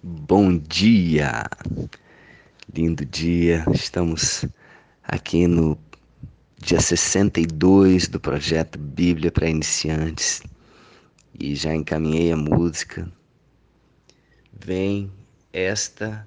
Bom 0.00 0.58
dia! 0.58 1.42
Lindo 2.72 3.04
dia, 3.04 3.64
estamos 3.74 4.44
aqui 5.02 5.48
no 5.48 5.76
dia 6.56 6.80
62 6.80 8.06
do 8.06 8.20
projeto 8.20 8.78
Bíblia 8.78 9.32
para 9.32 9.48
Iniciantes 9.48 10.40
e 11.36 11.56
já 11.56 11.74
encaminhei 11.74 12.30
a 12.30 12.36
música. 12.36 13.10
Vem, 14.52 15.10
esta 15.52 16.24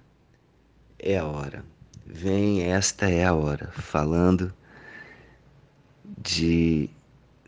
é 1.00 1.18
a 1.18 1.26
hora. 1.26 1.64
Vem, 2.06 2.64
esta 2.64 3.10
é 3.10 3.24
a 3.24 3.34
hora. 3.34 3.72
Falando 3.72 4.54
de 6.22 6.90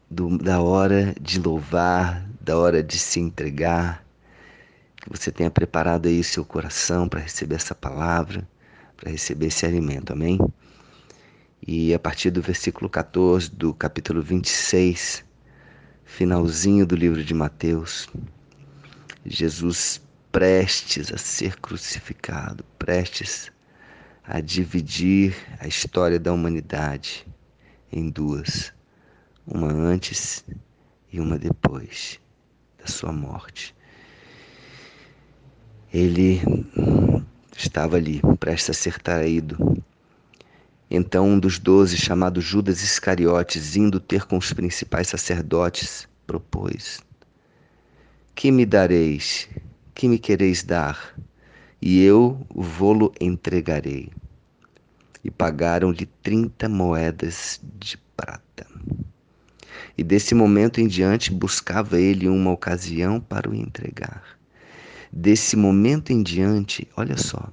do, 0.09 0.37
da 0.37 0.61
hora 0.61 1.13
de 1.19 1.37
louvar, 1.37 2.25
da 2.39 2.57
hora 2.57 2.81
de 2.81 2.97
se 2.97 3.19
entregar 3.19 4.03
que 5.03 5.09
você 5.09 5.31
tenha 5.31 5.51
preparado 5.51 6.07
aí 6.07 6.23
seu 6.23 6.45
coração 6.45 7.09
para 7.09 7.19
receber 7.19 7.55
essa 7.55 7.75
palavra, 7.75 8.47
para 8.95 9.11
receber 9.11 9.47
esse 9.47 9.65
alimento, 9.65 10.13
amém? 10.13 10.39
E 11.65 11.93
a 11.93 11.99
partir 11.99 12.31
do 12.31 12.41
versículo 12.41 12.89
14 12.89 13.51
do 13.51 13.73
capítulo 13.73 14.21
26, 14.21 15.25
finalzinho 16.05 16.85
do 16.85 16.95
livro 16.95 17.21
de 17.21 17.33
Mateus, 17.33 18.07
Jesus 19.25 20.01
prestes 20.31 21.11
a 21.11 21.17
ser 21.17 21.59
crucificado, 21.59 22.63
prestes 22.79 23.51
a 24.23 24.39
dividir 24.39 25.35
a 25.59 25.67
história 25.67 26.17
da 26.17 26.31
humanidade 26.31 27.27
em 27.91 28.09
duas, 28.09 28.73
uma 29.45 29.67
antes 29.69 30.45
e 31.11 31.19
uma 31.19 31.37
depois 31.37 32.21
da 32.77 32.87
sua 32.87 33.11
morte. 33.11 33.75
Ele 35.93 36.41
estava 37.55 37.97
ali, 37.97 38.19
prestes 38.39 38.71
a 38.71 38.73
ser 38.73 38.99
traído. 38.99 39.77
Então 40.89 41.29
um 41.29 41.39
dos 41.39 41.59
doze, 41.59 41.97
chamado 41.97 42.41
Judas 42.41 42.81
Iscariotes, 42.81 43.75
indo 43.75 43.99
ter 43.99 44.25
com 44.25 44.35
os 44.35 44.51
principais 44.51 45.07
sacerdotes, 45.09 46.07
propôs: 46.25 46.99
Que 48.33 48.51
me 48.51 48.65
dareis? 48.65 49.47
Que 49.93 50.07
me 50.07 50.17
quereis 50.17 50.63
dar? 50.63 51.15
E 51.79 52.01
eu 52.01 52.43
vô-lo 52.55 53.13
entregarei. 53.21 54.09
E 55.23 55.29
pagaram-lhe 55.29 56.07
trinta 56.23 56.67
moedas 56.67 57.61
de 57.79 57.99
prata. 58.17 58.65
E 59.95 60.03
desse 60.03 60.33
momento 60.33 60.81
em 60.81 60.87
diante 60.87 61.31
buscava 61.31 61.99
ele 61.99 62.27
uma 62.27 62.49
ocasião 62.49 63.19
para 63.19 63.47
o 63.47 63.53
entregar 63.53 64.41
desse 65.15 65.55
momento 65.55 66.11
em 66.11 66.23
diante, 66.23 66.87
olha 66.97 67.15
só, 67.15 67.47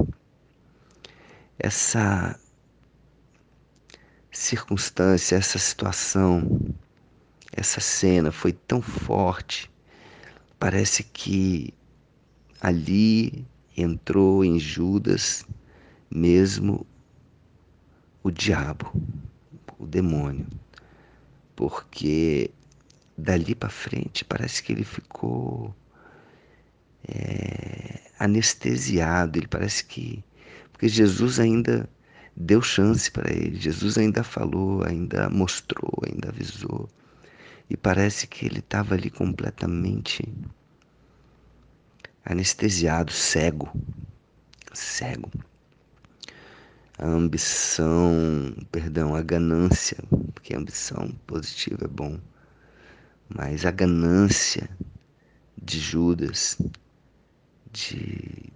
essa 1.59 2.41
circunstância, 4.33 5.37
essa 5.37 5.59
situação, 5.59 6.59
essa 7.53 7.79
cena 7.79 8.33
foi 8.33 8.55
tão 8.55 8.81
forte, 8.81 9.71
parece 10.59 11.05
que 11.05 11.75
ali 12.63 13.45
entrou 13.77 14.43
em 14.43 14.59
Judas 14.59 15.45
mesmo 16.11 16.87
o 18.23 18.31
diabo, 18.31 18.91
o 19.79 19.87
demônio, 19.87 20.47
porque 21.55 22.51
dali 23.19 23.55
para 23.55 23.69
frente 23.69 24.25
parece 24.25 24.63
que 24.63 24.73
ele 24.73 24.85
ficou 24.85 25.75
é, 27.09 28.01
anestesiado, 28.19 29.39
ele 29.39 29.49
parece 29.49 29.85
que. 29.85 30.23
Porque 30.73 30.89
Jesus 30.89 31.39
ainda 31.39 31.89
deu 32.37 32.63
chance 32.63 33.11
para 33.11 33.31
ele, 33.31 33.57
Jesus 33.61 33.99
ainda 33.99 34.23
falou, 34.23 34.85
ainda 34.85 35.29
mostrou, 35.29 35.93
ainda 36.07 36.31
avisou. 36.31 36.89
E 37.69 37.77
parece 37.77 38.27
que 38.27 38.47
ele 38.47 38.61
estava 38.61 38.95
ali 38.95 39.11
completamente 39.11 40.27
anestesiado, 42.25 43.13
cego. 43.13 43.71
Cego. 44.73 45.31
A 46.99 47.07
ambição, 47.07 48.55
perdão, 48.71 49.15
a 49.15 49.23
ganância, 49.23 49.99
porque 50.35 50.55
a 50.55 50.59
ambição 50.59 51.13
positiva 51.27 51.85
é 51.85 51.89
bom, 51.89 52.19
mas 53.29 53.65
a 53.65 53.71
ganância 53.71 54.69
de 55.63 55.79
Judas 55.79 56.59
de 57.73 58.51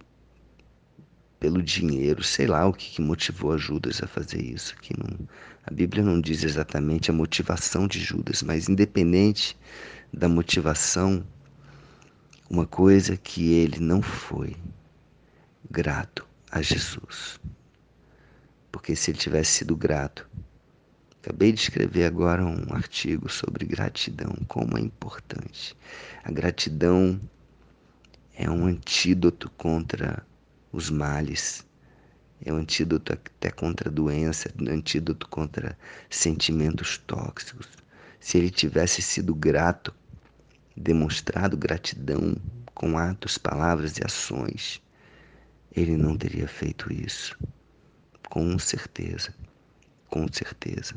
pelo 1.39 1.61
dinheiro, 1.61 2.23
sei 2.23 2.47
lá 2.47 2.65
o 2.65 2.73
que, 2.73 2.89
que 2.89 3.01
motivou 3.01 3.51
a 3.51 3.57
Judas 3.57 4.01
a 4.01 4.07
fazer 4.07 4.41
isso. 4.41 4.75
Que 4.77 4.97
não, 4.97 5.27
a 5.63 5.71
Bíblia 5.71 6.03
não 6.03 6.19
diz 6.19 6.43
exatamente 6.43 7.11
a 7.11 7.13
motivação 7.13 7.87
de 7.87 7.99
Judas, 7.99 8.41
mas 8.41 8.67
independente 8.67 9.55
da 10.11 10.27
motivação, 10.27 11.23
uma 12.49 12.65
coisa 12.65 13.17
que 13.17 13.53
ele 13.53 13.79
não 13.79 14.01
foi 14.01 14.55
grato 15.69 16.25
a 16.51 16.61
Jesus. 16.61 17.39
Porque 18.71 18.95
se 18.95 19.11
ele 19.11 19.17
tivesse 19.17 19.51
sido 19.59 19.75
grato, 19.75 20.27
acabei 21.21 21.51
de 21.51 21.59
escrever 21.59 22.05
agora 22.05 22.43
um 22.43 22.73
artigo 22.73 23.29
sobre 23.29 23.65
gratidão, 23.65 24.33
como 24.47 24.77
é 24.77 24.81
importante. 24.81 25.75
A 26.23 26.31
gratidão 26.31 27.19
é 28.37 28.49
um 28.49 28.65
antídoto 28.65 29.49
contra 29.51 30.25
os 30.71 30.89
males, 30.89 31.65
é 32.45 32.51
um 32.51 32.57
antídoto 32.57 33.13
até 33.13 33.49
contra 33.49 33.89
doença, 33.89 34.51
um 34.59 34.69
antídoto 34.69 35.27
contra 35.29 35.77
sentimentos 36.09 36.97
tóxicos. 36.97 37.67
Se 38.19 38.37
ele 38.37 38.49
tivesse 38.49 39.01
sido 39.01 39.33
grato, 39.33 39.95
demonstrado 40.75 41.55
gratidão 41.55 42.35
com 42.73 42.97
atos, 42.97 43.37
palavras 43.37 43.97
e 43.97 44.03
ações, 44.03 44.81
ele 45.71 45.95
não 45.95 46.17
teria 46.17 46.47
feito 46.47 46.91
isso. 46.91 47.37
Com 48.29 48.59
certeza, 48.59 49.33
com 50.09 50.27
certeza. 50.31 50.95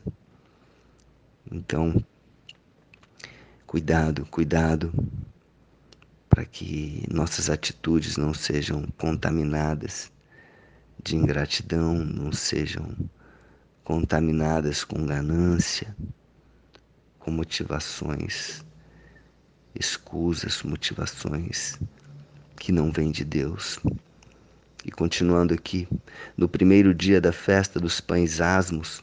Então, 1.51 2.05
cuidado, 3.67 4.27
cuidado 4.27 4.93
para 6.39 6.45
que 6.45 7.03
nossas 7.13 7.51
atitudes 7.51 8.17
não 8.17 8.33
sejam 8.33 8.87
contaminadas 8.97 10.13
de 11.03 11.17
ingratidão, 11.17 11.95
não 11.95 12.31
sejam 12.31 12.95
contaminadas 13.83 14.85
com 14.85 15.05
ganância, 15.05 15.97
com 17.19 17.33
motivações 17.33 18.65
escusas, 19.75 20.63
motivações 20.63 21.77
que 22.55 22.71
não 22.71 22.93
vêm 22.93 23.11
de 23.11 23.25
Deus. 23.25 23.81
E 24.85 24.93
continuando 24.93 25.53
aqui, 25.53 25.89
no 26.37 26.49
primeiro 26.49 26.95
dia 26.95 27.21
da 27.21 27.33
festa 27.33 27.81
dos 27.81 28.01
pães 28.01 28.41
asmos, 28.41 29.03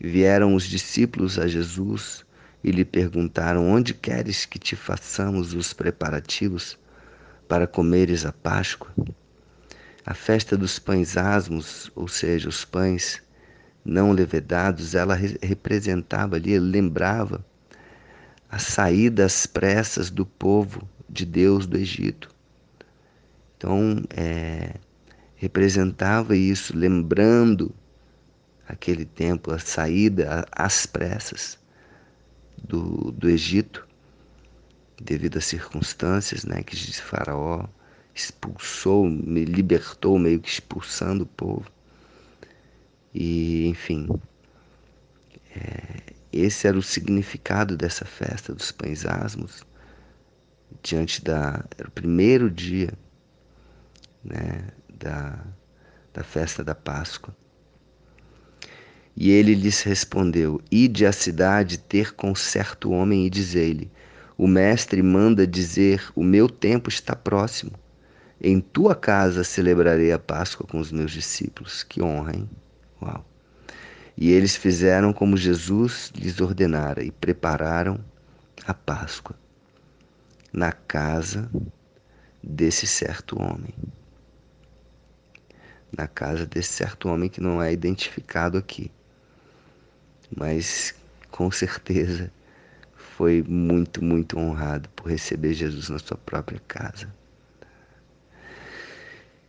vieram 0.00 0.54
os 0.54 0.62
discípulos 0.62 1.36
a 1.36 1.48
Jesus 1.48 2.24
e 2.64 2.70
lhe 2.70 2.84
perguntaram: 2.84 3.68
Onde 3.68 3.92
queres 3.92 4.46
que 4.46 4.58
te 4.58 4.74
façamos 4.74 5.52
os 5.52 5.74
preparativos 5.74 6.78
para 7.46 7.66
comeres 7.66 8.24
a 8.24 8.32
Páscoa? 8.32 8.90
A 10.06 10.14
festa 10.14 10.56
dos 10.56 10.78
pães 10.78 11.18
asmos, 11.18 11.92
ou 11.94 12.08
seja, 12.08 12.48
os 12.48 12.64
pães 12.64 13.22
não 13.84 14.12
levedados, 14.12 14.94
ela 14.94 15.14
representava 15.14 16.36
ali, 16.36 16.58
lembrava 16.58 17.44
a 18.50 18.58
saída 18.58 19.26
às 19.26 19.46
pressas 19.46 20.10
do 20.10 20.24
povo 20.24 20.88
de 21.08 21.26
Deus 21.26 21.66
do 21.66 21.76
Egito. 21.76 22.30
Então, 23.56 24.02
é, 24.10 24.74
representava 25.36 26.34
isso, 26.34 26.76
lembrando 26.76 27.74
aquele 28.66 29.04
tempo, 29.04 29.52
a 29.52 29.58
saída 29.58 30.46
às 30.52 30.86
pressas 30.86 31.58
do, 32.62 33.12
do 33.12 33.28
Egito, 33.28 33.86
devido 35.00 35.38
às 35.38 35.44
circunstâncias 35.44 36.44
né, 36.44 36.62
que 36.62 36.76
Faraó 37.00 37.66
expulsou, 38.14 39.06
libertou, 39.06 40.18
meio 40.18 40.40
que 40.40 40.48
expulsando 40.48 41.24
o 41.24 41.26
povo. 41.26 41.70
E, 43.12 43.66
enfim, 43.66 44.08
é, 45.54 46.14
esse 46.32 46.66
era 46.66 46.76
o 46.76 46.82
significado 46.82 47.76
dessa 47.76 48.04
festa 48.04 48.54
dos 48.54 48.72
pães 48.72 49.04
asmos, 49.06 49.62
diante 50.82 51.22
da. 51.22 51.64
Era 51.76 51.88
o 51.88 51.92
primeiro 51.92 52.50
dia 52.50 52.92
né, 54.22 54.68
da, 54.92 55.44
da 56.12 56.24
festa 56.24 56.64
da 56.64 56.74
Páscoa. 56.74 57.34
E 59.16 59.30
ele 59.30 59.54
lhes 59.54 59.82
respondeu: 59.82 60.60
Ide 60.70 61.06
à 61.06 61.12
cidade 61.12 61.78
ter 61.78 62.14
com 62.14 62.34
certo 62.34 62.90
homem 62.90 63.26
e 63.26 63.30
dizei-lhe: 63.30 63.90
O 64.36 64.48
mestre 64.48 65.02
manda 65.02 65.46
dizer: 65.46 66.10
O 66.16 66.24
meu 66.24 66.48
tempo 66.48 66.88
está 66.88 67.14
próximo. 67.14 67.72
Em 68.40 68.60
tua 68.60 68.94
casa 68.94 69.44
celebrarei 69.44 70.12
a 70.12 70.18
Páscoa 70.18 70.66
com 70.66 70.80
os 70.80 70.90
meus 70.90 71.12
discípulos. 71.12 71.84
Que 71.84 72.02
honra, 72.02 72.34
hein? 72.34 72.50
Uau! 73.00 73.24
E 74.16 74.30
eles 74.30 74.56
fizeram 74.56 75.12
como 75.12 75.36
Jesus 75.36 76.12
lhes 76.16 76.40
ordenara 76.40 77.02
e 77.02 77.10
prepararam 77.10 77.98
a 78.66 78.74
Páscoa 78.74 79.36
na 80.52 80.72
casa 80.72 81.50
desse 82.42 82.86
certo 82.86 83.40
homem. 83.40 83.74
Na 85.96 86.08
casa 86.08 86.44
desse 86.44 86.72
certo 86.72 87.08
homem 87.08 87.28
que 87.28 87.40
não 87.40 87.62
é 87.62 87.72
identificado 87.72 88.58
aqui. 88.58 88.90
Mas 90.34 90.94
com 91.30 91.50
certeza 91.50 92.30
foi 92.94 93.42
muito, 93.46 94.04
muito 94.04 94.38
honrado 94.38 94.88
por 94.90 95.08
receber 95.10 95.54
Jesus 95.54 95.88
na 95.88 95.98
sua 95.98 96.16
própria 96.16 96.60
casa. 96.66 97.08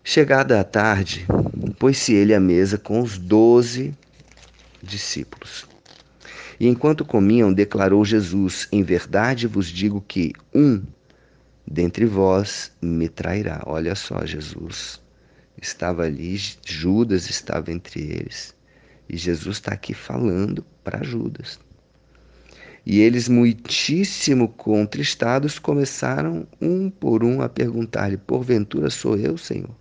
Chegada 0.03 0.59
a 0.59 0.63
tarde, 0.63 1.25
pôs-se 1.79 2.13
ele 2.13 2.33
à 2.33 2.39
mesa 2.39 2.77
com 2.77 3.01
os 3.01 3.17
doze 3.17 3.93
discípulos. 4.81 5.67
E 6.59 6.67
enquanto 6.67 7.03
comiam, 7.03 7.51
declarou 7.51 8.05
Jesus: 8.05 8.67
Em 8.71 8.83
verdade 8.83 9.47
vos 9.47 9.67
digo 9.67 9.99
que 9.99 10.33
um 10.53 10.81
dentre 11.67 12.05
vós 12.05 12.71
me 12.81 13.09
trairá. 13.09 13.63
Olha 13.65 13.95
só, 13.95 14.25
Jesus 14.25 15.01
estava 15.61 16.03
ali, 16.03 16.39
Judas 16.65 17.29
estava 17.29 17.71
entre 17.71 18.01
eles. 18.01 18.54
E 19.07 19.17
Jesus 19.17 19.57
está 19.57 19.73
aqui 19.73 19.93
falando 19.93 20.65
para 20.83 21.03
Judas. 21.03 21.59
E 22.85 22.99
eles, 22.99 23.27
muitíssimo 23.27 24.47
contristados, 24.47 25.57
começaram 25.57 26.47
um 26.61 26.89
por 26.89 27.23
um 27.23 27.41
a 27.41 27.49
perguntar-lhe: 27.49 28.17
Porventura 28.17 28.89
sou 28.89 29.17
eu, 29.17 29.37
Senhor? 29.37 29.75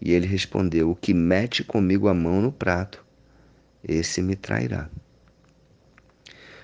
E 0.00 0.12
ele 0.12 0.26
respondeu: 0.26 0.90
O 0.90 0.96
que 0.96 1.14
mete 1.14 1.62
comigo 1.62 2.08
a 2.08 2.14
mão 2.14 2.42
no 2.42 2.52
prato, 2.52 3.04
esse 3.82 4.20
me 4.20 4.34
trairá. 4.34 4.90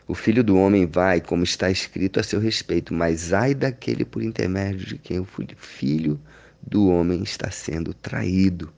O 0.07 0.15
filho 0.15 0.43
do 0.43 0.57
homem 0.57 0.85
vai, 0.85 1.21
como 1.21 1.45
está 1.45 1.71
escrito 1.71 2.19
a 2.19 2.25
seu 2.25 2.41
respeito, 2.41 2.93
mas 2.93 3.33
ai 3.33 3.55
daquele 3.55 4.05
por 4.05 4.23
intermédio 4.23 4.85
de 4.85 4.99
quem 4.99 5.21
o 5.21 5.27
filho 5.57 6.21
do 6.61 6.89
homem 6.89 7.23
está 7.23 7.51
sendo 7.51 7.95
traído. 7.95 8.73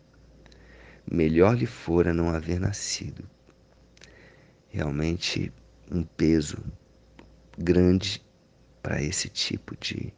Melhor 1.11 1.56
lhe 1.56 1.67
fora 1.67 2.15
não 2.15 2.31
haver 2.31 2.59
nascido. 2.59 3.29
Realmente 4.69 5.53
um 5.91 6.03
peso 6.03 6.59
grande 7.56 8.23
para 8.83 9.03
esse 9.03 9.29
tipo 9.29 9.77
de, 9.77 10.12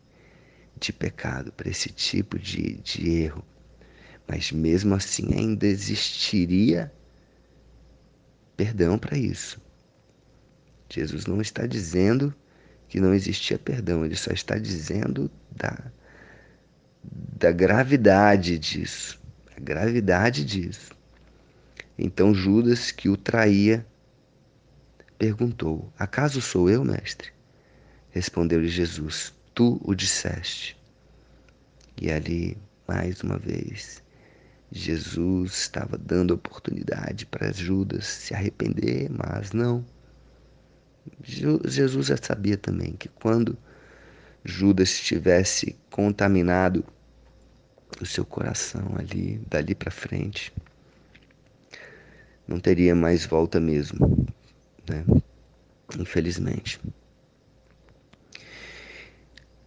de 0.79 0.93
pecado, 0.93 1.53
para 1.53 1.69
esse 1.69 1.91
tipo 1.91 2.39
de, 2.39 2.77
de 2.77 3.11
erro. 3.11 3.45
Mas 4.27 4.51
mesmo 4.51 4.95
assim 4.95 5.35
ainda 5.35 5.67
existiria 5.67 6.93
perdão 8.57 8.99
para 8.99 9.17
isso. 9.17 9.61
Jesus 10.89 11.27
não 11.27 11.41
está 11.41 11.67
dizendo 11.67 12.35
que 12.89 13.01
não 13.01 13.13
existia 13.13 13.59
perdão, 13.59 14.05
ele 14.05 14.17
só 14.17 14.31
está 14.33 14.57
dizendo 14.57 15.31
da, 15.51 15.91
da 17.03 17.53
gravidade 17.53 18.59
disso. 18.59 19.21
Gravidade 19.67 20.45
disso. 20.45 20.93
Então 21.99 22.33
Judas, 22.33 22.93
que 22.93 23.09
o 23.09 23.17
traía, 23.17 23.85
perguntou: 25.19 25.93
Acaso 25.99 26.41
sou 26.41 26.71
eu, 26.71 26.85
mestre? 26.85 27.33
Respondeu-lhe 28.11 28.69
Jesus: 28.69 29.35
Tu 29.53 29.81
o 29.83 29.93
disseste. 29.93 30.81
E 32.01 32.13
ali, 32.13 32.57
mais 32.87 33.25
uma 33.25 33.37
vez, 33.39 34.05
Jesus 34.71 35.55
estava 35.63 35.99
dando 35.99 36.33
oportunidade 36.33 37.27
para 37.27 37.51
Judas 37.53 38.07
se 38.07 38.35
arrepender, 38.35 39.11
mas 39.11 39.51
não. 39.51 39.85
Jesus 41.25 42.07
já 42.07 42.17
sabia 42.17 42.57
também 42.57 42.93
que 42.93 43.09
quando 43.09 43.59
Judas 44.45 44.91
estivesse 44.91 45.77
contaminado 45.91 46.85
o 48.01 48.07
seu 48.07 48.25
coração 48.25 48.95
ali, 48.99 49.39
dali 49.49 49.75
para 49.75 49.91
frente, 49.91 50.53
não 52.47 52.61
teria 52.61 52.95
mais 52.95 53.27
volta 53.27 53.59
mesmo, 53.59 54.27
né? 54.89 55.05
Infelizmente. 55.99 56.81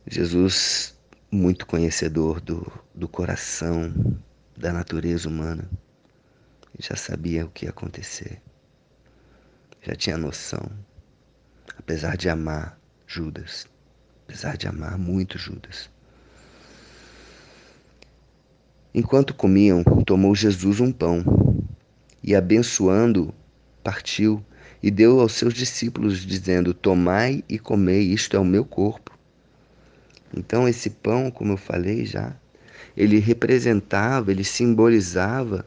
Jesus, 0.08 0.98
muito 1.32 1.66
conhecedor 1.66 2.42
do, 2.42 2.72
do 2.96 3.08
coração 3.08 3.94
da 4.58 4.74
natureza 4.74 5.28
humana. 5.30 5.70
já 6.80 6.96
sabia 6.96 7.46
o 7.46 7.50
que 7.50 7.66
ia 7.66 7.70
acontecer. 7.70 8.42
Já 9.82 9.96
tinha 9.96 10.18
noção. 10.18 10.72
Apesar 11.78 12.18
de 12.18 12.30
amar 12.30 12.80
Judas. 13.06 13.68
Apesar 14.26 14.58
de 14.58 14.68
amar 14.68 14.98
muito 14.98 15.38
Judas. 15.38 15.90
Enquanto 18.94 19.36
comiam, 19.36 19.84
tomou 20.06 20.34
Jesus 20.34 20.80
um 20.80 20.92
pão 20.92 21.24
e, 22.24 22.36
abençoando, 22.36 23.32
partiu 23.84 24.44
e 24.82 24.90
deu 24.90 25.20
aos 25.20 25.34
seus 25.34 25.54
discípulos, 25.54 26.20
dizendo: 26.20 26.74
Tomai 26.74 27.44
e 27.48 27.60
comei, 27.60 28.02
isto 28.02 28.36
é 28.36 28.40
o 28.40 28.46
meu 28.46 28.66
corpo. 28.66 29.18
Então, 30.36 30.68
esse 30.68 30.90
pão, 30.90 31.30
como 31.30 31.54
eu 31.54 31.58
falei 31.58 32.06
já, 32.06 32.36
ele 32.98 33.20
representava, 33.20 34.32
ele 34.32 34.44
simbolizava, 34.44 35.66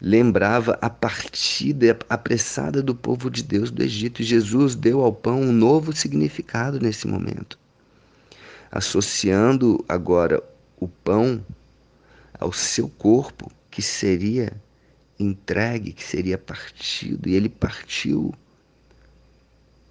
lembrava 0.00 0.78
a 0.82 0.90
partida 0.90 1.98
apressada 2.08 2.82
do 2.82 2.94
povo 2.94 3.30
de 3.30 3.42
Deus 3.42 3.70
do 3.70 3.82
Egito. 3.82 4.20
E 4.20 4.24
Jesus 4.24 4.74
deu 4.74 5.00
ao 5.00 5.12
pão 5.12 5.40
um 5.40 5.52
novo 5.52 5.94
significado 5.94 6.78
nesse 6.78 7.06
momento, 7.06 7.58
associando 8.70 9.82
agora 9.88 10.42
o 10.78 10.88
pão 10.88 11.44
ao 12.42 12.52
seu 12.52 12.88
corpo, 12.88 13.50
que 13.70 13.80
seria 13.80 14.52
entregue, 15.18 15.92
que 15.92 16.02
seria 16.02 16.36
partido, 16.36 17.28
e 17.28 17.34
ele 17.34 17.48
partiu 17.48 18.34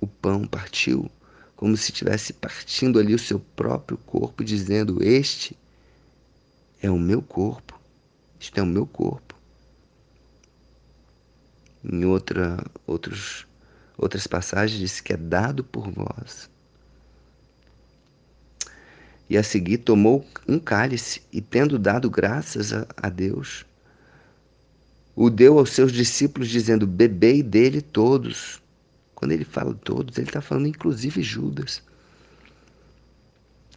o 0.01 0.06
pão, 0.07 0.45
partiu 0.45 1.09
como 1.56 1.77
se 1.77 1.92
estivesse 1.92 2.33
partindo 2.33 3.00
ali 3.00 3.15
o 3.15 3.19
seu 3.19 3.39
próprio 3.39 3.98
corpo, 4.00 4.44
dizendo: 4.44 5.01
Este 5.01 5.57
é 6.81 6.92
o 6.92 7.00
meu 7.00 7.21
corpo. 7.21 7.80
Isto 8.39 8.60
é 8.60 8.63
o 8.63 8.65
meu 8.65 8.86
corpo. 8.86 9.36
Em 11.84 12.03
outra, 12.03 12.63
outros, 12.86 13.48
outras 13.98 14.27
passagens 14.27 14.79
diz 14.79 15.00
que 15.00 15.13
é 15.13 15.17
dado 15.17 15.63
por 15.63 15.89
vós. 15.89 16.50
E 19.31 19.38
a 19.38 19.43
seguir 19.43 19.77
tomou 19.77 20.25
um 20.45 20.59
cálice 20.59 21.21
e, 21.31 21.39
tendo 21.39 21.79
dado 21.79 22.09
graças 22.09 22.73
a, 22.73 22.85
a 22.97 23.07
Deus, 23.07 23.65
o 25.15 25.29
deu 25.29 25.57
aos 25.57 25.69
seus 25.69 25.93
discípulos, 25.93 26.50
dizendo: 26.50 26.85
Bebei 26.85 27.41
dele 27.41 27.81
todos. 27.81 28.61
Quando 29.15 29.31
ele 29.31 29.45
fala 29.45 29.73
todos, 29.73 30.17
ele 30.17 30.27
está 30.27 30.41
falando 30.41 30.67
inclusive 30.67 31.23
Judas. 31.23 31.81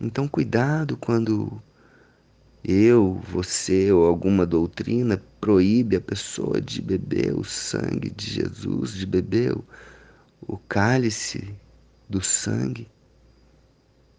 Então, 0.01 0.27
cuidado 0.27 0.97
quando 0.97 1.63
eu, 2.65 3.23
você 3.31 3.93
ou 3.93 4.07
alguma 4.07 4.45
doutrina 4.45 5.23
proíbe 5.41 5.95
a 5.95 6.01
pessoa 6.01 6.61
de 6.61 6.83
beber 6.83 7.33
o 7.33 7.45
sangue 7.45 8.11
de 8.11 8.29
Jesus, 8.29 8.93
de 8.93 9.07
beber 9.07 9.53
o, 9.53 9.65
o 10.49 10.59
cálice 10.59 11.55
do 12.09 12.21
sangue. 12.21 12.89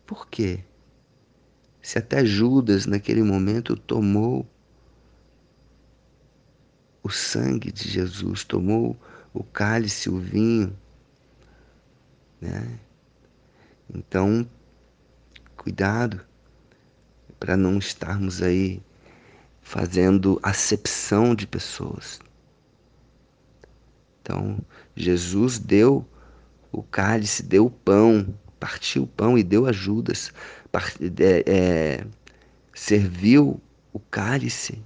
Por 0.05 0.29
quê? 0.29 0.63
Se 1.85 1.99
até 1.99 2.25
Judas 2.25 2.87
naquele 2.87 3.21
momento 3.21 3.77
tomou 3.77 4.43
o 7.03 7.11
sangue 7.11 7.71
de 7.71 7.87
Jesus, 7.87 8.43
tomou 8.43 8.99
o 9.31 9.43
cálice, 9.43 10.09
o 10.09 10.17
vinho, 10.17 10.75
né? 12.41 12.79
Então, 13.93 14.49
cuidado 15.55 16.25
para 17.39 17.55
não 17.55 17.77
estarmos 17.77 18.41
aí 18.41 18.81
fazendo 19.61 20.39
acepção 20.41 21.35
de 21.35 21.45
pessoas. 21.45 22.19
Então, 24.23 24.57
Jesus 24.95 25.59
deu 25.59 26.03
o 26.71 26.81
cálice, 26.81 27.43
deu 27.43 27.67
o 27.67 27.71
pão, 27.71 28.33
partiu 28.65 29.03
o 29.03 29.07
pão 29.07 29.37
e 29.37 29.43
deu 29.43 29.67
a 29.67 29.71
Judas, 29.71 30.33
é, 31.19 31.43
é, 31.45 32.07
serviu 32.73 33.61
o 33.93 33.99
cálice 33.99 34.81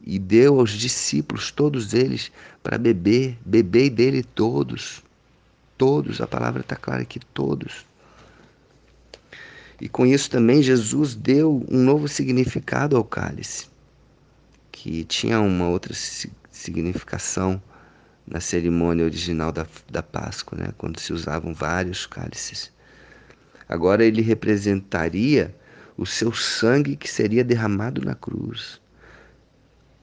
e 0.00 0.16
deu 0.16 0.60
aos 0.60 0.70
discípulos, 0.70 1.50
todos 1.50 1.92
eles, 1.92 2.30
para 2.62 2.78
beber, 2.78 3.36
bebei 3.44 3.90
dele 3.90 4.22
todos, 4.22 5.02
todos, 5.76 6.20
a 6.20 6.28
palavra 6.28 6.60
está 6.60 6.76
clara 6.76 7.02
aqui, 7.02 7.18
todos. 7.34 7.84
E 9.80 9.88
com 9.88 10.06
isso 10.06 10.30
também 10.30 10.62
Jesus 10.62 11.16
deu 11.16 11.66
um 11.68 11.82
novo 11.82 12.06
significado 12.06 12.96
ao 12.96 13.02
cálice, 13.02 13.66
que 14.70 15.02
tinha 15.02 15.40
uma 15.40 15.68
outra 15.68 15.92
significação 16.52 17.60
na 18.26 18.40
cerimônia 18.40 19.04
original 19.04 19.52
da, 19.52 19.66
da 19.90 20.02
Páscoa, 20.02 20.58
né? 20.58 20.68
quando 20.78 20.98
se 20.98 21.12
usavam 21.12 21.52
vários 21.54 22.06
cálices. 22.06 22.72
Agora 23.68 24.04
ele 24.04 24.22
representaria 24.22 25.54
o 25.96 26.04
seu 26.04 26.32
sangue 26.32 26.96
que 26.96 27.08
seria 27.08 27.44
derramado 27.44 28.02
na 28.02 28.14
cruz. 28.14 28.80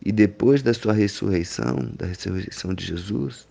E 0.04 0.12
depois 0.12 0.64
da 0.64 0.74
sua 0.74 0.94
ressurreição, 0.94 1.92
da 1.98 2.08
ressurreição 2.08 2.74
de 2.74 2.86
Jesus, 2.86 3.48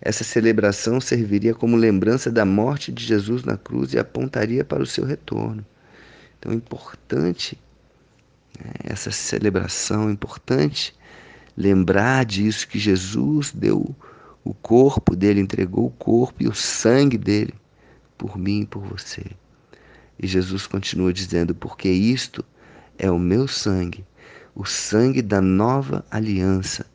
essa 0.00 0.24
celebração 0.24 1.00
serviria 1.00 1.54
como 1.54 1.76
lembrança 1.76 2.30
da 2.30 2.44
morte 2.44 2.90
de 2.92 3.04
Jesus 3.04 3.44
na 3.44 3.56
cruz 3.56 3.92
e 3.92 3.98
apontaria 3.98 4.64
para 4.64 4.82
o 4.82 4.86
seu 4.86 5.04
retorno. 5.04 5.64
Então, 6.38 6.52
é 6.52 6.54
importante 6.54 7.58
né, 8.58 8.72
essa 8.84 9.10
celebração, 9.10 10.08
é 10.08 10.12
importante 10.12 10.94
lembrar 11.56 12.24
disso 12.24 12.68
que 12.68 12.78
Jesus 12.78 13.52
deu 13.52 13.94
o 14.44 14.54
corpo 14.54 15.16
dele, 15.16 15.40
entregou 15.40 15.86
o 15.86 15.90
corpo 15.90 16.42
e 16.42 16.48
o 16.48 16.54
sangue 16.54 17.18
dele 17.18 17.54
por 18.16 18.38
mim 18.38 18.60
e 18.60 18.66
por 18.66 18.82
você. 18.82 19.24
E 20.18 20.26
Jesus 20.26 20.66
continua 20.66 21.12
dizendo: 21.12 21.54
porque 21.54 21.88
isto 21.88 22.44
é 22.98 23.10
o 23.10 23.18
meu 23.18 23.48
sangue, 23.48 24.04
o 24.54 24.64
sangue 24.64 25.22
da 25.22 25.40
nova 25.40 26.04
aliança, 26.10 26.86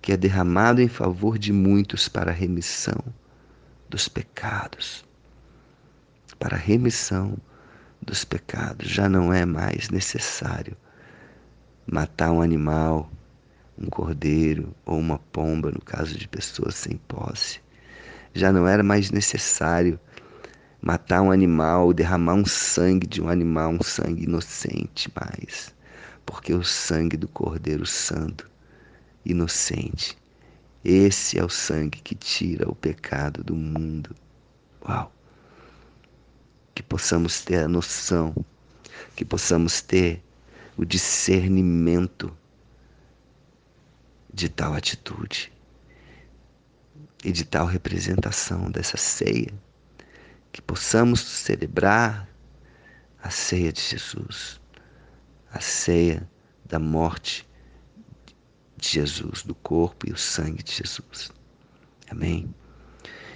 que 0.00 0.12
é 0.12 0.16
derramado 0.16 0.80
em 0.80 0.88
favor 0.88 1.38
de 1.38 1.52
muitos 1.52 2.08
para 2.08 2.30
a 2.30 2.34
remissão 2.34 3.02
dos 3.88 4.08
pecados. 4.08 5.04
Para 6.38 6.56
a 6.56 6.60
remissão 6.60 7.36
dos 8.00 8.24
pecados. 8.24 8.88
Já 8.88 9.08
não 9.08 9.32
é 9.32 9.44
mais 9.44 9.90
necessário 9.90 10.76
matar 11.86 12.30
um 12.32 12.40
animal, 12.40 13.10
um 13.78 13.86
cordeiro 13.86 14.74
ou 14.84 14.98
uma 14.98 15.18
pomba, 15.18 15.70
no 15.70 15.80
caso 15.80 16.16
de 16.16 16.26
pessoas 16.26 16.74
sem 16.74 16.96
posse. 17.08 17.60
Já 18.34 18.52
não 18.52 18.66
era 18.66 18.82
mais 18.82 19.10
necessário 19.10 19.98
matar 20.80 21.22
um 21.22 21.30
animal, 21.30 21.92
derramar 21.92 22.34
um 22.34 22.46
sangue 22.46 23.06
de 23.06 23.20
um 23.20 23.28
animal, 23.28 23.70
um 23.70 23.82
sangue 23.82 24.24
inocente 24.24 25.10
mais, 25.14 25.74
porque 26.24 26.52
o 26.54 26.62
sangue 26.62 27.16
do 27.16 27.28
Cordeiro 27.28 27.86
Santo, 27.86 28.48
inocente, 29.24 30.16
esse 30.84 31.38
é 31.38 31.44
o 31.44 31.48
sangue 31.48 32.00
que 32.00 32.14
tira 32.14 32.68
o 32.70 32.74
pecado 32.74 33.42
do 33.42 33.56
mundo. 33.56 34.14
Uau! 34.88 35.12
Que 36.74 36.82
possamos 36.82 37.40
ter 37.40 37.64
a 37.64 37.68
noção, 37.68 38.34
que 39.16 39.24
possamos 39.24 39.80
ter 39.80 40.22
o 40.76 40.84
discernimento 40.84 42.32
de 44.36 44.50
tal 44.50 44.74
atitude 44.74 45.50
e 47.24 47.32
de 47.32 47.42
tal 47.42 47.64
representação 47.64 48.70
dessa 48.70 48.98
ceia 48.98 49.50
que 50.52 50.60
possamos 50.60 51.20
celebrar 51.20 52.28
a 53.22 53.30
ceia 53.30 53.72
de 53.72 53.80
Jesus, 53.80 54.60
a 55.50 55.58
ceia 55.58 56.28
da 56.66 56.78
morte 56.78 57.48
de 58.76 58.90
Jesus, 58.90 59.42
do 59.42 59.54
corpo 59.54 60.06
e 60.06 60.12
o 60.12 60.18
sangue 60.18 60.62
de 60.62 60.72
Jesus. 60.72 61.32
Amém? 62.10 62.54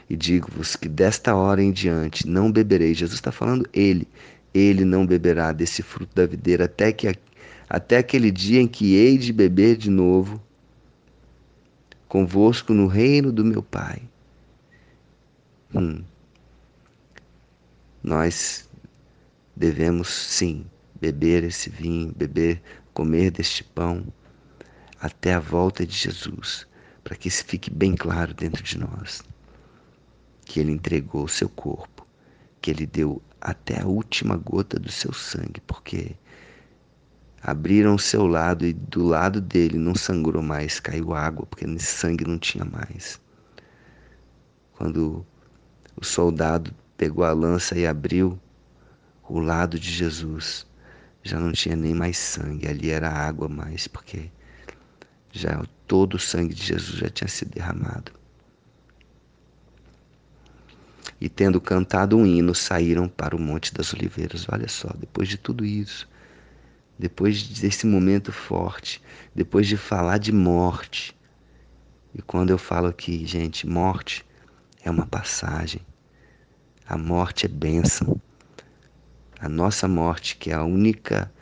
E 0.09 0.14
digo-vos 0.14 0.76
que 0.76 0.88
desta 0.88 1.35
hora 1.35 1.62
em 1.62 1.73
diante 1.73 2.28
não 2.28 2.52
beberei. 2.52 2.92
Jesus 2.92 3.19
está 3.19 3.33
falando 3.33 3.66
ele. 3.73 4.07
Ele 4.52 4.85
não 4.85 5.07
beberá 5.07 5.50
desse 5.50 5.83
fruto 5.83 6.14
da 6.14 6.26
videira 6.26 6.66
até, 6.66 6.92
que, 6.92 7.11
até 7.71 7.99
aquele 7.99 8.30
dia 8.30 8.61
em 8.61 8.69
que 8.69 8.95
hei 8.95 9.16
de 9.16 9.33
beber 9.33 9.78
de 9.78 9.88
novo 9.88 10.42
convosco 12.11 12.75
no 12.75 12.88
reino 12.88 13.31
do 13.31 13.45
meu 13.45 13.62
Pai. 13.62 14.02
Hum. 15.73 16.02
Nós 18.02 18.69
devemos 19.55 20.09
sim 20.09 20.67
beber 21.00 21.45
esse 21.45 21.71
vinho, 21.71 22.12
beber, 22.12 22.61
comer 22.93 23.31
deste 23.31 23.62
pão 23.62 24.05
até 25.00 25.35
a 25.35 25.38
volta 25.38 25.87
de 25.87 25.97
Jesus, 25.97 26.67
para 27.05 27.14
que 27.14 27.29
isso 27.29 27.45
fique 27.45 27.71
bem 27.71 27.95
claro 27.95 28.35
dentro 28.35 28.61
de 28.64 28.76
nós. 28.76 29.23
Que 30.45 30.59
ele 30.59 30.73
entregou 30.73 31.26
o 31.26 31.29
seu 31.29 31.49
corpo, 31.49 32.05
que 32.61 32.73
ele 32.73 32.87
deu 32.87 33.23
até 33.40 33.83
a 33.83 33.87
última 33.87 34.37
gota 34.37 34.81
do 34.81 34.90
seu 34.90 35.12
sangue, 35.12 35.61
porque 35.64 36.17
abriram 37.42 37.94
o 37.94 37.99
seu 37.99 38.26
lado 38.26 38.66
e 38.66 38.73
do 38.73 39.04
lado 39.04 39.40
dele 39.40 39.78
não 39.78 39.94
sangrou 39.94 40.42
mais, 40.42 40.78
caiu 40.78 41.14
água, 41.14 41.47
porque 41.47 41.66
sangue 41.78 42.25
não 42.25 42.38
tinha 42.38 42.64
mais. 42.64 43.20
Quando 44.73 45.25
o 45.97 46.04
soldado 46.04 46.75
pegou 46.97 47.25
a 47.25 47.32
lança 47.32 47.78
e 47.78 47.87
abriu 47.87 48.38
o 49.28 49.38
lado 49.38 49.78
de 49.78 49.90
Jesus. 49.90 50.66
Já 51.23 51.38
não 51.38 51.52
tinha 51.52 51.76
nem 51.76 51.94
mais 51.94 52.16
sangue, 52.18 52.66
ali 52.66 52.90
era 52.90 53.11
água 53.11 53.49
mais, 53.49 53.87
porque 53.87 54.30
já 55.32 55.62
todo 55.87 56.14
o 56.14 56.18
sangue 56.18 56.54
de 56.54 56.62
Jesus 56.62 56.99
já 56.99 57.09
tinha 57.09 57.28
sido 57.28 57.50
derramado. 57.52 58.12
E 61.20 61.28
tendo 61.28 61.61
cantado 61.61 62.16
um 62.16 62.25
hino, 62.25 62.54
saíram 62.54 63.06
para 63.06 63.37
o 63.37 63.38
Monte 63.38 63.75
das 63.75 63.92
Oliveiras. 63.92 64.47
Olha 64.50 64.68
só, 64.68 64.88
depois 64.99 65.28
de 65.28 65.37
tudo 65.37 65.64
isso, 65.64 66.09
depois 67.00 67.42
desse 67.49 67.87
momento 67.87 68.30
forte, 68.30 69.02
depois 69.35 69.66
de 69.66 69.78
falar 69.78 70.19
de 70.19 70.30
morte. 70.30 71.16
E 72.14 72.21
quando 72.21 72.50
eu 72.50 72.59
falo 72.59 72.88
aqui, 72.88 73.25
gente, 73.25 73.66
morte 73.66 74.23
é 74.85 74.90
uma 74.90 75.07
passagem. 75.07 75.80
A 76.87 76.99
morte 76.99 77.47
é 77.47 77.49
bênção. 77.49 78.21
A 79.40 79.49
nossa 79.49 79.88
morte, 79.88 80.37
que 80.37 80.50
é 80.50 80.54
a 80.54 80.62
única, 80.62 81.33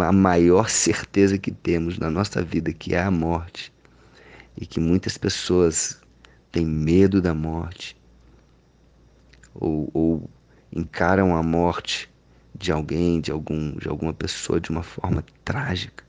a 0.00 0.12
maior 0.12 0.68
certeza 0.68 1.38
que 1.38 1.52
temos 1.52 1.96
na 1.96 2.10
nossa 2.10 2.42
vida, 2.42 2.72
que 2.72 2.92
é 2.92 3.02
a 3.02 3.10
morte. 3.10 3.72
E 4.56 4.66
que 4.66 4.80
muitas 4.80 5.16
pessoas 5.16 6.00
têm 6.50 6.66
medo 6.66 7.22
da 7.22 7.32
morte. 7.32 7.96
Ou, 9.54 9.88
ou 9.94 10.30
encaram 10.72 11.36
a 11.36 11.42
morte 11.42 12.11
de 12.62 12.70
alguém, 12.70 13.20
de, 13.20 13.32
algum, 13.32 13.76
de 13.76 13.88
alguma 13.88 14.14
pessoa 14.14 14.60
de 14.60 14.70
uma 14.70 14.84
forma 14.84 15.24
trágica. 15.44 16.04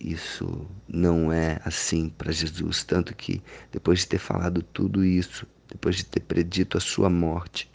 Isso 0.00 0.66
não 0.88 1.32
é 1.32 1.60
assim 1.64 2.08
para 2.08 2.32
Jesus. 2.32 2.82
Tanto 2.82 3.14
que, 3.14 3.40
depois 3.70 4.00
de 4.00 4.08
ter 4.08 4.18
falado 4.18 4.60
tudo 4.60 5.04
isso, 5.04 5.46
depois 5.68 5.94
de 5.94 6.04
ter 6.04 6.18
predito 6.18 6.76
a 6.76 6.80
sua 6.80 7.08
morte, 7.08 7.70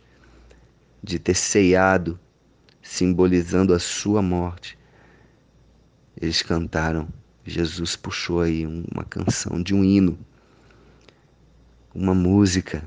de 1.02 1.18
ter 1.18 1.34
ceiado, 1.34 2.20
simbolizando 2.82 3.74
a 3.74 3.80
sua 3.80 4.22
morte. 4.22 4.78
Eles 6.22 6.42
cantaram, 6.42 7.08
Jesus 7.46 7.96
puxou 7.96 8.42
aí 8.42 8.66
uma 8.66 9.06
canção 9.06 9.64
de 9.64 9.74
um 9.74 9.82
hino, 9.82 10.20
uma 11.96 12.14
música, 12.14 12.84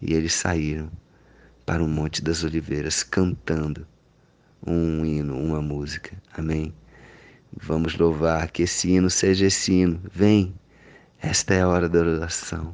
e 0.00 0.14
eles 0.14 0.32
saíram 0.32 0.88
para 1.68 1.84
o 1.84 1.86
Monte 1.86 2.24
das 2.24 2.44
Oliveiras 2.44 3.02
cantando 3.02 3.86
um 4.66 5.04
hino, 5.04 5.38
uma 5.38 5.60
música. 5.60 6.16
Amém. 6.32 6.72
Vamos 7.52 7.94
louvar 7.94 8.50
que 8.50 8.62
esse 8.62 8.88
hino 8.88 9.10
seja 9.10 9.44
esse 9.44 9.72
hino. 9.74 10.00
Vem, 10.10 10.54
esta 11.20 11.52
é 11.52 11.60
a 11.60 11.68
hora 11.68 11.86
da 11.86 11.98
oração. 11.98 12.72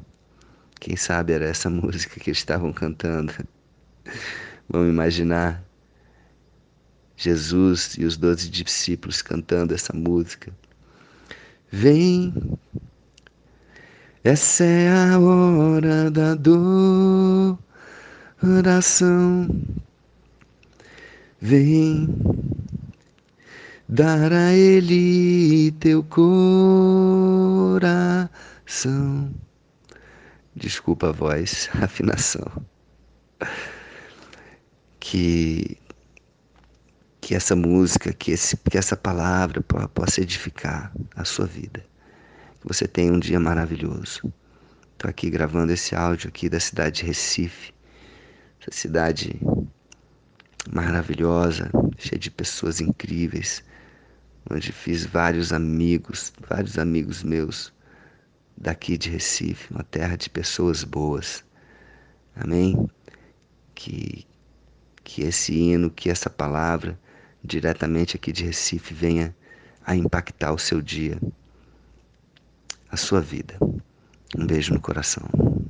Quem 0.79 0.95
sabe 0.95 1.33
era 1.33 1.43
essa 1.43 1.67
música 1.69 2.21
que 2.21 2.29
eles 2.29 2.37
estavam 2.37 2.71
cantando. 2.71 3.33
Vamos 4.69 4.87
imaginar 4.87 5.61
Jesus 7.17 7.97
e 7.97 8.05
os 8.05 8.15
doze 8.15 8.49
discípulos 8.49 9.21
cantando 9.21 9.73
essa 9.73 9.91
música. 9.91 10.53
Vem, 11.69 12.33
essa 14.23 14.63
é 14.63 14.89
a 14.89 15.19
hora 15.19 16.09
da 16.09 16.33
adoração. 18.45 19.49
Vem, 21.41 22.07
dar 23.89 24.31
a 24.31 24.53
Ele 24.53 25.71
teu 25.79 26.03
coração. 26.03 26.29
Desculpa 30.55 31.09
a 31.09 31.11
voz, 31.11 31.69
a 31.73 31.85
afinação. 31.85 32.45
Que 34.99 35.77
que 37.19 37.33
essa 37.33 37.55
música, 37.55 38.13
que, 38.13 38.29
esse, 38.31 38.55
que 38.55 38.77
essa 38.77 38.95
palavra 38.95 39.59
possa 39.95 40.21
edificar 40.21 40.93
a 41.15 41.25
sua 41.25 41.47
vida. 41.47 41.83
Que 42.61 42.67
você 42.67 42.87
tenha 42.87 43.11
um 43.11 43.17
dia 43.17 43.39
maravilhoso. 43.39 44.31
Estou 44.93 45.09
aqui 45.09 45.31
gravando 45.31 45.73
esse 45.73 45.95
áudio 45.95 46.27
aqui 46.27 46.47
da 46.47 46.59
cidade 46.59 46.97
de 46.97 47.05
Recife, 47.07 47.73
essa 48.65 48.71
cidade 48.71 49.39
maravilhosa, 50.71 51.69
cheia 51.97 52.17
de 52.17 52.31
pessoas 52.31 52.81
incríveis, 52.81 53.63
onde 54.49 54.71
fiz 54.71 55.05
vários 55.05 55.53
amigos, 55.53 56.33
vários 56.49 56.77
amigos 56.77 57.23
meus 57.23 57.71
daqui 58.57 58.97
de 58.97 59.09
Recife, 59.09 59.71
uma 59.71 59.83
terra 59.83 60.15
de 60.15 60.29
pessoas 60.29 60.83
boas. 60.83 61.43
Amém? 62.35 62.89
Que, 63.75 64.25
que 65.03 65.23
esse 65.23 65.53
hino, 65.53 65.91
que 65.91 66.09
essa 66.09 66.29
palavra, 66.29 66.99
diretamente 67.43 68.15
aqui 68.15 68.31
de 68.31 68.45
Recife, 68.45 68.93
venha 68.93 69.35
a 69.85 69.95
impactar 69.95 70.51
o 70.51 70.57
seu 70.57 70.81
dia, 70.81 71.19
a 72.89 72.97
sua 72.97 73.21
vida. 73.21 73.57
Um 74.35 74.47
beijo 74.47 74.73
no 74.73 74.81
coração. 74.81 75.55